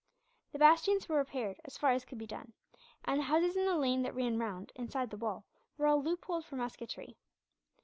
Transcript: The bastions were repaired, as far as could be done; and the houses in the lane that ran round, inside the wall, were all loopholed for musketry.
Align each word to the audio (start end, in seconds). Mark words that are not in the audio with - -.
The 0.51 0.57
bastions 0.57 1.07
were 1.07 1.17
repaired, 1.17 1.59
as 1.63 1.77
far 1.77 1.91
as 1.91 2.05
could 2.05 2.17
be 2.17 2.25
done; 2.25 2.53
and 3.05 3.19
the 3.19 3.23
houses 3.25 3.55
in 3.55 3.67
the 3.67 3.77
lane 3.77 4.01
that 4.01 4.15
ran 4.15 4.39
round, 4.39 4.71
inside 4.73 5.11
the 5.11 5.15
wall, 5.17 5.45
were 5.77 5.85
all 5.85 6.01
loopholed 6.01 6.43
for 6.43 6.55
musketry. 6.55 7.19